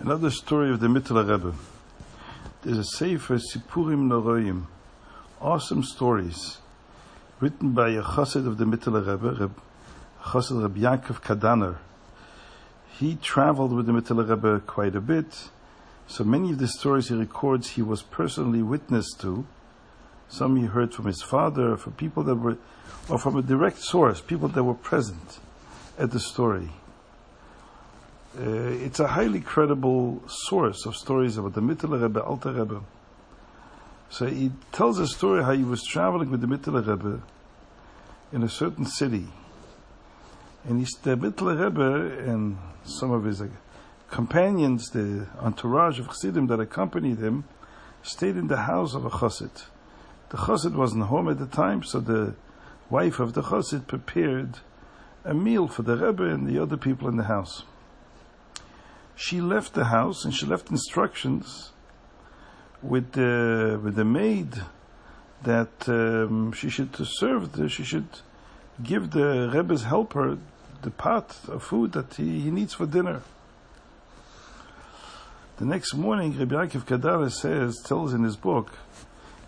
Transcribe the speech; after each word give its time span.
Another 0.00 0.30
story 0.30 0.70
of 0.70 0.80
the 0.80 0.86
Mittler 0.86 1.28
Rebbe. 1.28 1.54
There's 2.62 2.78
a 2.78 2.84
Sefer 2.84 3.36
Sipurim 3.36 4.08
Noroim, 4.08 4.64
awesome 5.42 5.82
stories, 5.82 6.56
written 7.38 7.72
by 7.72 7.90
a 7.90 8.02
chassid 8.02 8.46
of 8.46 8.56
the 8.56 8.64
Mittler 8.64 9.06
Rebbe, 9.06 9.36
Reb, 9.38 9.60
chassid 10.22 10.62
Reb 10.62 10.76
Yaakov 10.76 11.20
Kadaner. 11.20 11.76
He 12.98 13.16
traveled 13.16 13.74
with 13.74 13.84
the 13.84 13.92
Mittler 13.92 14.26
Rebbe 14.26 14.60
quite 14.66 14.96
a 14.96 15.02
bit, 15.02 15.50
so 16.06 16.24
many 16.24 16.52
of 16.52 16.58
the 16.58 16.68
stories 16.68 17.08
he 17.08 17.14
records 17.14 17.72
he 17.72 17.82
was 17.82 18.00
personally 18.00 18.62
witness 18.62 19.12
to. 19.18 19.44
Some 20.30 20.56
he 20.56 20.64
heard 20.64 20.94
from 20.94 21.08
his 21.08 21.20
father, 21.20 21.76
from 21.76 21.92
people 21.92 22.22
that 22.22 22.36
were, 22.36 22.56
or 23.10 23.18
from 23.18 23.36
a 23.36 23.42
direct 23.42 23.80
source, 23.80 24.22
people 24.22 24.48
that 24.48 24.64
were 24.64 24.72
present 24.72 25.40
at 25.98 26.10
the 26.10 26.20
story. 26.20 26.70
Uh, 28.38 28.42
it's 28.84 29.00
a 29.00 29.08
highly 29.08 29.40
credible 29.40 30.22
source 30.28 30.86
of 30.86 30.94
stories 30.94 31.36
about 31.36 31.52
the 31.54 31.60
Mittler 31.60 32.00
Rebbe, 32.00 32.22
Alter 32.22 32.52
Rebbe. 32.52 32.80
So 34.08 34.26
he 34.26 34.52
tells 34.70 35.00
a 35.00 35.08
story 35.08 35.42
how 35.42 35.50
he 35.52 35.64
was 35.64 35.82
traveling 35.82 36.30
with 36.30 36.40
the 36.40 36.46
Mittler 36.46 36.86
Rebbe 36.86 37.22
in 38.32 38.44
a 38.44 38.48
certain 38.48 38.86
city. 38.86 39.26
And 40.64 40.78
he's, 40.78 40.92
the 41.02 41.16
Mittler 41.16 41.60
Rebbe 41.60 42.30
and 42.30 42.56
some 42.84 43.10
of 43.10 43.24
his 43.24 43.42
uh, 43.42 43.48
companions, 44.10 44.90
the 44.90 45.26
entourage 45.40 45.98
of 45.98 46.06
Chassidim 46.06 46.46
that 46.46 46.60
accompanied 46.60 47.18
him, 47.18 47.42
stayed 48.04 48.36
in 48.36 48.46
the 48.46 48.58
house 48.58 48.94
of 48.94 49.04
a 49.04 49.10
Chassid. 49.10 49.64
The 50.28 50.36
Chassid 50.36 50.76
wasn't 50.76 51.04
home 51.06 51.28
at 51.28 51.40
the 51.40 51.46
time, 51.46 51.82
so 51.82 51.98
the 51.98 52.36
wife 52.88 53.18
of 53.18 53.32
the 53.32 53.42
Chassid 53.42 53.88
prepared 53.88 54.60
a 55.24 55.34
meal 55.34 55.66
for 55.66 55.82
the 55.82 55.96
Rebbe 55.96 56.22
and 56.22 56.46
the 56.46 56.62
other 56.62 56.76
people 56.76 57.08
in 57.08 57.16
the 57.16 57.24
house 57.24 57.64
she 59.20 59.38
left 59.38 59.74
the 59.74 59.84
house 59.84 60.24
and 60.24 60.34
she 60.34 60.46
left 60.46 60.70
instructions 60.70 61.72
with 62.82 63.12
the 63.12 63.78
with 63.84 63.94
the 63.94 64.04
maid 64.04 64.62
that 65.42 65.74
um, 65.88 66.52
she 66.52 66.70
should 66.70 66.96
serve 66.96 67.52
the, 67.52 67.68
she 67.68 67.84
should 67.84 68.08
give 68.82 69.10
the 69.10 69.50
Rebbe's 69.52 69.84
helper 69.84 70.38
the 70.80 70.90
pot 70.90 71.36
of 71.48 71.62
food 71.62 71.92
that 71.92 72.14
he, 72.14 72.40
he 72.40 72.50
needs 72.50 72.72
for 72.72 72.86
dinner. 72.86 73.20
The 75.58 75.66
next 75.66 75.92
morning, 75.92 76.38
Rabbi 76.38 76.54
Yaakov 76.54 76.84
Kadaner 76.86 77.30
says, 77.30 77.78
tells 77.84 78.14
in 78.14 78.22
his 78.24 78.36
book, 78.36 78.72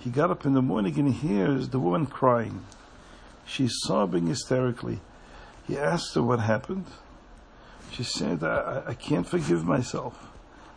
he 0.00 0.10
got 0.10 0.30
up 0.32 0.44
in 0.44 0.54
the 0.54 0.62
morning 0.62 0.98
and 0.98 1.14
he 1.14 1.28
hears 1.28 1.68
the 1.68 1.78
woman 1.78 2.06
crying. 2.06 2.64
She's 3.46 3.74
sobbing 3.84 4.26
hysterically. 4.26 5.00
He 5.68 5.78
asked 5.78 6.16
her 6.16 6.22
what 6.22 6.40
happened. 6.40 6.86
She 7.90 8.02
said, 8.04 8.42
I, 8.44 8.82
I 8.88 8.94
can't 8.94 9.26
forgive 9.26 9.64
myself. 9.64 10.28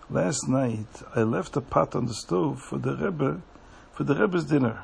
Last 0.09 0.47
night 0.47 1.01
I 1.15 1.23
left 1.23 1.55
a 1.55 1.61
pot 1.61 1.95
on 1.95 2.05
the 2.05 2.13
stove 2.13 2.61
for 2.61 2.77
the 2.77 2.95
Rebbe, 2.95 3.41
for 3.93 4.03
the 4.03 4.15
Rebbe's 4.15 4.45
dinner. 4.45 4.83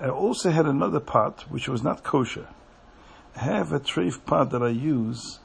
I 0.00 0.08
also 0.08 0.50
had 0.50 0.66
another 0.66 1.00
pot 1.00 1.44
which 1.48 1.68
was 1.68 1.82
not 1.82 2.02
kosher. 2.02 2.48
I 3.36 3.40
have 3.40 3.72
a 3.72 3.80
treif 3.80 4.24
pot 4.24 4.50
that 4.50 4.62
I 4.62 4.68
use 4.68 5.40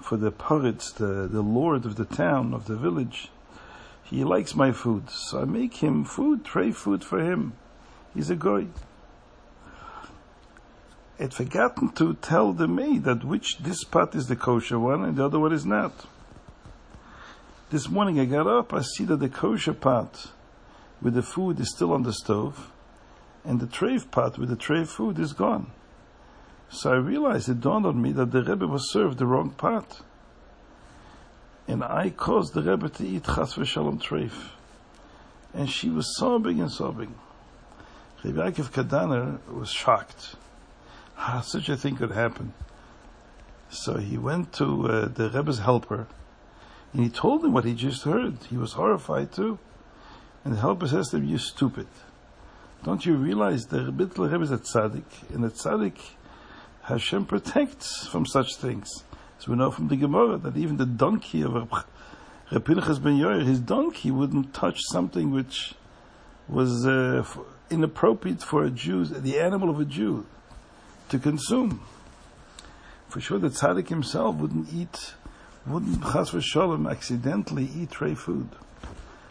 for 0.00 0.16
the 0.16 0.30
poritz, 0.30 0.92
the, 0.92 1.26
the 1.26 1.42
lord 1.42 1.84
of 1.84 1.96
the 1.96 2.04
town, 2.04 2.54
of 2.54 2.66
the 2.66 2.76
village. 2.76 3.30
He 4.04 4.24
likes 4.24 4.54
my 4.54 4.72
food, 4.72 5.10
so 5.10 5.42
I 5.42 5.44
make 5.44 5.76
him 5.76 6.04
food, 6.04 6.44
treif 6.44 6.74
food 6.74 7.02
for 7.02 7.20
him. 7.20 7.54
He's 8.14 8.30
a 8.30 8.36
goy 8.36 8.68
had 11.18 11.32
forgotten 11.32 11.90
to 11.92 12.14
tell 12.14 12.52
the 12.52 12.68
maid 12.68 13.04
that 13.04 13.24
which 13.24 13.58
this 13.58 13.84
pot 13.84 14.14
is 14.14 14.26
the 14.26 14.36
kosher 14.36 14.78
one 14.78 15.04
and 15.04 15.16
the 15.16 15.24
other 15.24 15.38
one 15.38 15.52
is 15.52 15.64
not. 15.64 16.06
This 17.70 17.88
morning 17.88 18.20
I 18.20 18.26
got 18.26 18.46
up, 18.46 18.74
I 18.74 18.82
see 18.82 19.04
that 19.04 19.16
the 19.16 19.28
kosher 19.28 19.72
pot 19.72 20.30
with 21.00 21.14
the 21.14 21.22
food 21.22 21.58
is 21.58 21.70
still 21.70 21.92
on 21.92 22.02
the 22.02 22.12
stove, 22.12 22.70
and 23.44 23.60
the 23.60 23.66
treif 23.66 24.10
pot 24.10 24.38
with 24.38 24.50
the 24.50 24.56
treif 24.56 24.88
food 24.88 25.18
is 25.18 25.32
gone. 25.32 25.70
So 26.68 26.92
I 26.92 26.96
realized 26.96 27.48
it 27.48 27.60
dawned 27.60 27.86
on 27.86 28.00
me 28.00 28.12
that 28.12 28.32
the 28.32 28.42
Rebbe 28.42 28.66
was 28.66 28.90
served 28.90 29.18
the 29.18 29.26
wrong 29.26 29.50
pot. 29.50 30.00
And 31.68 31.82
I 31.82 32.10
caused 32.10 32.54
the 32.54 32.62
Rebbe 32.62 32.88
to 32.88 33.06
eat 33.06 33.24
chas 33.24 33.54
v'shalom 33.54 34.02
treif. 34.02 34.50
And 35.54 35.70
she 35.70 35.90
was 35.90 36.16
sobbing 36.16 36.60
and 36.60 36.70
sobbing. 36.70 37.14
Rebbe 38.22 38.50
Yaakov 38.50 38.70
Kadaner 38.70 39.38
was 39.52 39.70
shocked 39.70 40.36
how 41.16 41.40
such 41.40 41.68
a 41.68 41.76
thing 41.76 41.96
could 41.96 42.12
happen. 42.12 42.52
So 43.68 43.98
he 43.98 44.16
went 44.16 44.52
to 44.54 44.88
uh, 44.88 45.08
the 45.08 45.30
Rebbe's 45.30 45.58
helper, 45.58 46.06
and 46.92 47.02
he 47.02 47.10
told 47.10 47.44
him 47.44 47.52
what 47.52 47.64
he 47.64 47.74
just 47.74 48.04
heard. 48.04 48.38
He 48.48 48.56
was 48.56 48.74
horrified 48.74 49.32
too. 49.32 49.58
And 50.44 50.54
the 50.54 50.60
helper 50.60 50.86
says 50.86 51.08
to 51.08 51.16
him, 51.16 51.24
"You 51.24 51.38
stupid! 51.38 51.88
Don't 52.84 53.04
you 53.04 53.16
realize 53.16 53.66
the 53.66 53.84
Rebbe 53.86 54.42
is 54.42 54.52
a 54.52 54.58
tzaddik, 54.58 55.34
and 55.34 55.44
a 55.44 55.50
tzaddik 55.50 55.98
Hashem 56.82 57.26
protects 57.26 58.06
from 58.06 58.26
such 58.26 58.54
things. 58.56 59.02
So 59.38 59.50
we 59.50 59.58
know 59.58 59.72
from 59.72 59.88
the 59.88 59.96
Gemara 59.96 60.38
that 60.38 60.56
even 60.56 60.76
the 60.76 60.86
donkey 60.86 61.42
of 61.42 61.54
Reb 62.52 62.64
Pinchas 62.64 63.00
ben 63.00 63.18
Yair, 63.18 63.44
his 63.44 63.58
donkey 63.58 64.12
wouldn't 64.12 64.54
touch 64.54 64.80
something 64.92 65.32
which 65.32 65.74
was 66.48 66.86
uh, 66.86 67.24
inappropriate 67.70 68.40
for 68.40 68.62
a 68.62 68.70
Jew, 68.70 69.04
the 69.04 69.40
animal 69.40 69.68
of 69.68 69.80
a 69.80 69.84
Jew 69.84 70.26
to 71.08 71.18
consume. 71.18 71.80
For 73.08 73.20
sure, 73.20 73.38
the 73.38 73.48
tzaddik 73.48 73.88
himself 73.88 74.36
wouldn't 74.36 74.72
eat, 74.72 75.14
wouldn't 75.66 76.02
chas 76.02 76.30
v'sholem 76.30 76.90
accidentally 76.90 77.68
eat 77.74 77.90
treif 77.90 78.18
food. 78.18 78.48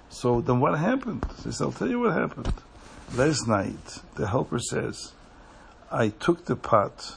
So 0.09 0.41
then 0.41 0.59
what 0.59 0.79
happened? 0.79 1.25
Says, 1.37 1.61
I'll 1.61 1.71
tell 1.71 1.89
you 1.89 1.99
what 1.99 2.13
happened. 2.13 2.53
Last 3.13 3.47
night, 3.47 3.99
the 4.15 4.27
helper 4.27 4.59
says, 4.59 5.13
I 5.91 6.09
took 6.09 6.45
the 6.45 6.55
pot. 6.55 7.15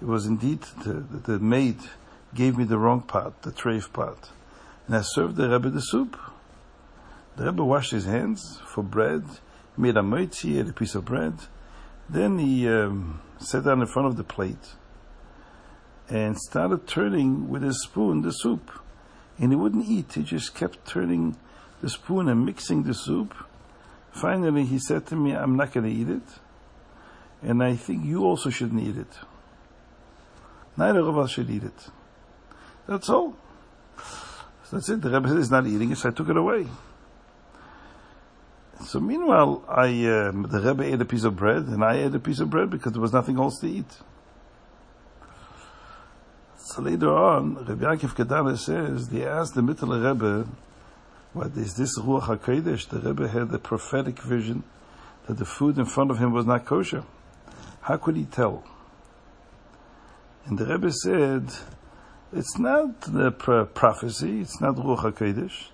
It 0.00 0.06
was 0.06 0.26
indeed 0.26 0.62
the, 0.84 0.92
the, 0.92 1.38
maid 1.38 1.78
gave 2.34 2.56
me 2.56 2.64
the 2.64 2.78
wrong 2.78 3.02
pot, 3.02 3.42
the 3.42 3.50
treif 3.50 3.92
pot. 3.92 4.30
And 4.86 4.96
I 4.96 5.02
served 5.02 5.36
the 5.36 5.48
Rebbe 5.48 5.70
the 5.70 5.80
soup. 5.80 6.16
The 7.36 7.46
Rebbe 7.46 7.64
washed 7.64 7.90
his 7.90 8.06
hands 8.06 8.60
for 8.64 8.82
bread, 8.82 9.24
made 9.76 9.96
a 9.96 10.00
moitzi, 10.00 10.58
ate 10.58 10.68
a 10.68 10.72
piece 10.72 10.94
of 10.94 11.04
bread. 11.04 11.34
Then 12.08 12.38
he 12.38 12.68
um, 12.68 13.20
sat 13.38 13.64
down 13.64 13.80
in 13.80 13.86
front 13.86 14.08
of 14.08 14.16
the 14.16 14.24
plate 14.24 14.74
and 16.08 16.38
started 16.38 16.86
turning 16.86 17.48
with 17.48 17.62
his 17.62 17.82
spoon 17.82 18.22
the 18.22 18.32
soup. 18.32 18.70
And 19.38 19.52
he 19.52 19.56
wouldn't 19.56 19.86
eat, 19.86 20.14
he 20.14 20.22
just 20.22 20.54
kept 20.54 20.86
turning 20.86 21.36
the 21.80 21.90
spoon 21.90 22.28
and 22.28 22.44
mixing 22.44 22.82
the 22.82 22.94
soup. 22.94 23.34
Finally, 24.10 24.64
he 24.64 24.78
said 24.78 25.06
to 25.06 25.16
me, 25.16 25.32
I'm 25.32 25.56
not 25.56 25.72
going 25.72 25.84
to 25.84 25.92
eat 25.92 26.08
it. 26.08 26.28
And 27.42 27.62
I 27.62 27.76
think 27.76 28.04
you 28.04 28.24
also 28.24 28.50
shouldn't 28.50 28.82
eat 28.82 28.96
it. 28.96 29.18
Neither 30.76 31.00
of 31.00 31.18
us 31.18 31.30
should 31.30 31.50
eat 31.50 31.62
it. 31.62 31.88
That's 32.88 33.08
all. 33.10 33.36
So 34.64 34.76
that's 34.76 34.88
it. 34.88 35.02
The 35.02 35.10
Rebbe 35.10 35.28
he's 35.36 35.50
not 35.50 35.66
eating 35.66 35.92
it, 35.92 35.98
so 35.98 36.08
I 36.08 36.12
took 36.12 36.28
it 36.28 36.36
away. 36.36 36.66
So 38.84 39.00
meanwhile, 39.00 39.64
I 39.68 39.88
uh, 40.06 40.30
the 40.30 40.60
Rebbe 40.64 40.84
ate 40.84 41.00
a 41.00 41.04
piece 41.04 41.24
of 41.24 41.36
bread, 41.36 41.64
and 41.64 41.82
I 41.82 41.96
ate 41.96 42.14
a 42.14 42.20
piece 42.20 42.38
of 42.38 42.48
bread 42.48 42.70
because 42.70 42.92
there 42.92 43.02
was 43.02 43.12
nothing 43.12 43.38
else 43.38 43.58
to 43.60 43.68
eat. 43.68 43.90
So 46.56 46.82
later 46.82 47.12
on, 47.12 47.56
Rebbe 47.66 47.84
Yaakov 47.84 48.14
Kadaner 48.14 48.56
says 48.56 49.08
they 49.08 49.26
asked 49.26 49.54
the 49.54 49.62
Mittler 49.62 50.12
Rebbe, 50.12 50.46
"What 51.32 51.56
is 51.56 51.74
this 51.74 51.98
Ruach 51.98 52.28
Hakodesh?" 52.28 52.88
The 52.88 53.00
Rebbe 53.00 53.28
had 53.28 53.52
a 53.52 53.58
prophetic 53.58 54.20
vision 54.20 54.62
that 55.26 55.38
the 55.38 55.44
food 55.44 55.76
in 55.76 55.84
front 55.84 56.10
of 56.10 56.18
him 56.18 56.32
was 56.32 56.46
not 56.46 56.64
kosher. 56.64 57.04
How 57.80 57.96
could 57.96 58.16
he 58.16 58.26
tell? 58.26 58.62
And 60.46 60.56
the 60.56 60.66
Rebbe 60.66 60.92
said, 60.92 61.52
"It's 62.32 62.58
not 62.58 63.00
the 63.00 63.32
prophecy. 63.32 64.40
It's 64.40 64.60
not 64.60 64.76
Ruach 64.76 65.02
Hakodesh." 65.02 65.70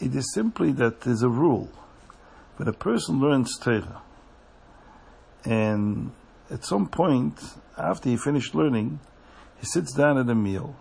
It 0.00 0.14
is 0.14 0.32
simply 0.32 0.72
that 0.72 1.00
there's 1.00 1.22
a 1.22 1.28
rule. 1.28 1.70
When 2.56 2.68
a 2.68 2.72
person 2.72 3.20
learns 3.20 3.56
Torah, 3.58 4.02
and 5.44 6.12
at 6.50 6.64
some 6.64 6.88
point, 6.88 7.40
after 7.76 8.08
he 8.08 8.16
finished 8.16 8.54
learning, 8.54 9.00
he 9.60 9.66
sits 9.66 9.92
down 9.92 10.18
at 10.18 10.28
a 10.28 10.34
meal, 10.34 10.76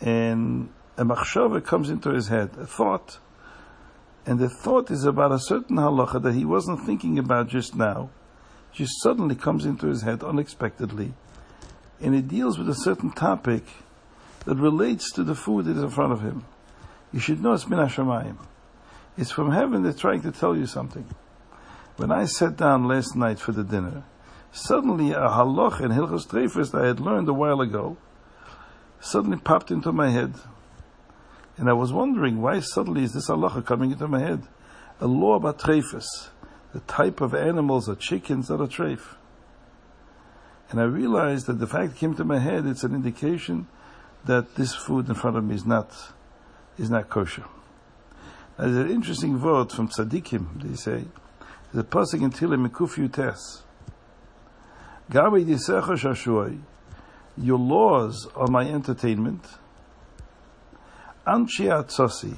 and 0.00 0.68
a 0.96 1.04
machshava 1.04 1.64
comes 1.64 1.90
into 1.90 2.10
his 2.10 2.28
head, 2.28 2.50
a 2.58 2.66
thought, 2.66 3.18
and 4.24 4.38
the 4.38 4.48
thought 4.48 4.90
is 4.90 5.04
about 5.04 5.32
a 5.32 5.38
certain 5.38 5.76
halacha 5.76 6.22
that 6.22 6.34
he 6.34 6.44
wasn't 6.44 6.84
thinking 6.84 7.18
about 7.18 7.48
just 7.48 7.76
now, 7.76 8.10
just 8.72 9.00
suddenly 9.02 9.36
comes 9.36 9.64
into 9.64 9.86
his 9.86 10.02
head 10.02 10.22
unexpectedly, 10.22 11.14
and 12.00 12.14
it 12.14 12.28
deals 12.28 12.58
with 12.58 12.68
a 12.68 12.74
certain 12.74 13.12
topic 13.12 13.64
that 14.44 14.56
relates 14.56 15.12
to 15.12 15.22
the 15.22 15.34
food 15.34 15.64
that 15.66 15.76
is 15.76 15.82
in 15.82 15.90
front 15.90 16.12
of 16.12 16.22
him. 16.22 16.44
You 17.16 17.22
should 17.22 17.42
know 17.42 17.54
it's 17.54 17.66
min 17.66 17.78
Hashemayim. 17.78 18.36
It's 19.16 19.30
from 19.30 19.50
heaven 19.50 19.82
they're 19.82 19.94
trying 19.94 20.20
to 20.20 20.30
tell 20.30 20.54
you 20.54 20.66
something. 20.66 21.06
When 21.96 22.12
I 22.12 22.26
sat 22.26 22.58
down 22.58 22.86
last 22.86 23.16
night 23.16 23.38
for 23.38 23.52
the 23.52 23.64
dinner, 23.64 24.04
suddenly 24.52 25.12
a 25.12 25.20
halach 25.20 25.80
in 25.80 25.92
Hilchos 25.92 26.26
Treifus 26.26 26.72
that 26.72 26.82
I 26.82 26.88
had 26.88 27.00
learned 27.00 27.30
a 27.30 27.32
while 27.32 27.62
ago 27.62 27.96
suddenly 29.00 29.38
popped 29.38 29.70
into 29.70 29.92
my 29.92 30.10
head. 30.10 30.34
And 31.56 31.70
I 31.70 31.72
was 31.72 31.90
wondering, 31.90 32.42
why 32.42 32.60
suddenly 32.60 33.04
is 33.04 33.14
this 33.14 33.30
halacha 33.30 33.64
coming 33.64 33.92
into 33.92 34.08
my 34.08 34.20
head? 34.20 34.42
A 35.00 35.06
law 35.06 35.36
about 35.36 35.58
treifus, 35.58 36.28
the 36.74 36.80
type 36.80 37.22
of 37.22 37.34
animals 37.34 37.88
or 37.88 37.94
chickens 37.94 38.48
that 38.48 38.60
are 38.60 38.66
treif. 38.66 39.16
And 40.68 40.78
I 40.78 40.84
realized 40.84 41.46
that 41.46 41.60
the 41.60 41.66
fact 41.66 41.96
came 41.96 42.14
to 42.16 42.24
my 42.24 42.40
head, 42.40 42.66
it's 42.66 42.84
an 42.84 42.94
indication 42.94 43.68
that 44.26 44.56
this 44.56 44.74
food 44.74 45.08
in 45.08 45.14
front 45.14 45.38
of 45.38 45.44
me 45.44 45.54
is 45.54 45.64
not, 45.64 46.12
is 46.78 46.90
not 46.90 47.08
kosher. 47.08 47.44
Now, 48.58 48.64
There's 48.66 48.76
an 48.76 48.90
interesting 48.90 49.40
word 49.40 49.70
from 49.70 49.88
tzaddikim, 49.88 50.62
they 50.62 50.76
say. 50.76 51.04
The 51.72 51.84
pasuk 51.84 52.22
in 52.22 52.30
Tehillim 52.30 52.68
Mikuf 52.68 52.96
Yutes. 52.96 53.62
Gam 55.10 55.32
eidosecha 55.32 55.96
sha'ashuai. 55.96 56.58
Your 57.38 57.58
laws 57.58 58.28
are 58.34 58.48
my 58.48 58.66
entertainment. 58.66 59.44
Anshi 61.26 61.66
atzasi. 61.66 62.36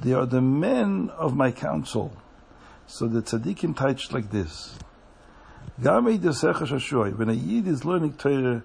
They 0.00 0.12
are 0.12 0.26
the 0.26 0.40
men 0.40 1.10
of 1.16 1.36
my 1.36 1.52
counsel. 1.52 2.16
So 2.86 3.06
the 3.06 3.22
tzaddikim 3.22 3.76
touched 3.76 4.12
like 4.12 4.30
this. 4.30 4.76
When 5.76 7.28
a 7.28 7.32
yid 7.32 7.66
is 7.66 7.84
learning 7.84 8.14
Torah 8.14 8.62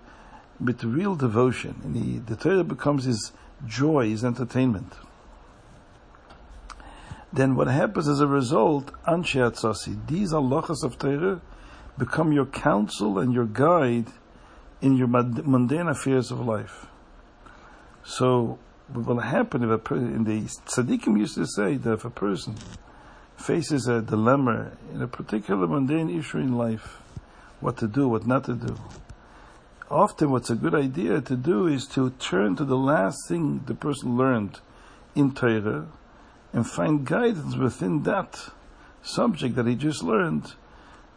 with 0.59 0.83
real 0.83 1.15
devotion, 1.15 1.79
and 1.83 1.95
he, 1.95 2.17
the 2.19 2.35
Torah 2.35 2.63
becomes 2.63 3.05
his 3.05 3.31
joy, 3.65 4.09
his 4.09 4.23
entertainment 4.23 4.93
then 7.31 7.55
what 7.55 7.67
happens 7.67 8.07
as 8.07 8.21
a 8.21 8.27
result, 8.27 8.91
Anshe 9.03 9.35
Atzasi, 9.35 10.07
these 10.07 10.31
halachas 10.33 10.83
of 10.83 10.97
Torah 10.97 11.41
become 11.97 12.31
your 12.31 12.45
counsel 12.45 13.19
and 13.19 13.33
your 13.33 13.45
guide 13.45 14.07
in 14.81 14.95
your 14.97 15.07
mundane 15.07 15.87
affairs 15.87 16.31
of 16.31 16.39
life. 16.39 16.87
So, 18.03 18.57
what 18.87 19.05
will 19.05 19.19
happen 19.19 19.63
if 19.63 19.69
a 19.69 19.77
person, 19.77 20.15
in 20.15 20.23
the 20.23 20.41
tzaddikim 20.41 21.19
used 21.19 21.35
to 21.35 21.45
say 21.45 21.75
that 21.75 21.93
if 21.93 22.05
a 22.05 22.09
person 22.09 22.55
faces 23.37 23.87
a 23.87 24.01
dilemma 24.01 24.71
in 24.93 25.01
a 25.01 25.07
particular 25.07 25.67
mundane 25.67 26.09
issue 26.09 26.39
in 26.39 26.57
life, 26.57 26.97
what 27.59 27.77
to 27.77 27.87
do, 27.87 28.07
what 28.07 28.25
not 28.25 28.45
to 28.45 28.55
do. 28.55 28.75
Often 29.89 30.29
what's 30.29 30.51
a 30.51 30.55
good 30.55 30.75
idea 30.75 31.19
to 31.19 31.35
do 31.35 31.65
is 31.65 31.87
to 31.87 32.11
turn 32.11 32.55
to 32.57 32.65
the 32.65 32.77
last 32.77 33.17
thing 33.27 33.63
the 33.65 33.73
person 33.73 34.15
learned 34.17 34.59
in 35.15 35.33
Torah, 35.33 35.87
and 36.53 36.69
find 36.69 37.05
guidance 37.05 37.55
within 37.55 38.03
that 38.03 38.51
subject 39.01 39.55
that 39.55 39.65
he 39.65 39.75
just 39.75 40.03
learned 40.03 40.53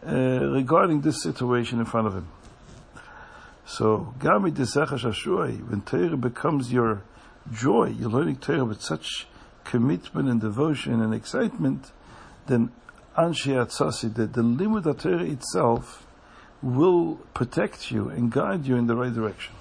uh, 0.06 0.12
regarding 0.12 1.02
this 1.02 1.22
situation 1.22 1.78
in 1.80 1.84
front 1.84 2.06
of 2.06 2.14
him. 2.14 2.28
So, 3.66 4.14
Gam 4.18 4.42
eidosecha 4.42 4.98
sha'ashuai, 4.98 5.68
when 5.68 5.82
Torah 5.82 6.16
becomes 6.16 6.72
your 6.72 7.02
joy, 7.52 7.94
you're 7.98 8.10
learning 8.10 8.36
Torah 8.36 8.64
with 8.64 8.82
such 8.82 9.26
commitment 9.64 10.28
and 10.28 10.40
devotion 10.40 11.00
and 11.00 11.14
excitement, 11.14 11.92
then 12.46 12.70
Anshe 13.16 13.54
Atzasi, 13.54 14.14
the, 14.14 14.26
the 14.26 14.42
limud 14.42 14.86
of 14.86 14.98
Torah 14.98 15.24
itself, 15.24 16.06
will 16.62 17.16
protect 17.34 17.90
you 17.90 18.08
and 18.08 18.30
guide 18.30 18.66
you 18.66 18.76
in 18.76 18.86
the 18.86 18.94
right 18.94 19.12
direction. 19.12 19.54